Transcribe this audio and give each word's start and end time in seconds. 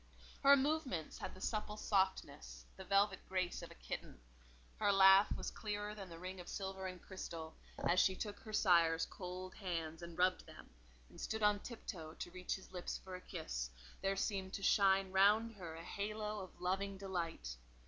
Her 0.41 0.57
movements 0.57 1.19
had 1.19 1.35
the 1.35 1.41
supple 1.41 1.77
softness, 1.77 2.65
the 2.75 2.83
velvet 2.83 3.19
grace 3.29 3.61
of 3.61 3.69
a 3.69 3.75
kitten; 3.75 4.19
her 4.77 4.91
laugh 4.91 5.31
was 5.37 5.51
clearer 5.51 5.93
than 5.93 6.09
the 6.09 6.17
ring 6.17 6.39
of 6.39 6.49
silver 6.49 6.87
and 6.87 6.99
crystal; 6.99 7.55
as 7.87 7.99
she 7.99 8.15
took 8.15 8.39
her 8.39 8.51
sire's 8.51 9.05
cold 9.05 9.53
hands 9.53 10.01
and 10.01 10.17
rubbed 10.17 10.47
them, 10.47 10.71
and 11.11 11.21
stood 11.21 11.43
on 11.43 11.59
tiptoe 11.59 12.15
to 12.15 12.31
reach 12.31 12.55
his 12.55 12.71
lips 12.71 12.97
for 12.97 13.13
a 13.13 13.21
kiss, 13.21 13.69
there 14.01 14.15
seemed 14.15 14.53
to 14.53 14.63
shine 14.63 15.11
round 15.11 15.51
her 15.57 15.75
a 15.75 15.83
halo 15.83 16.39
of 16.39 16.59
loving 16.59 16.97
delight. 16.97 17.55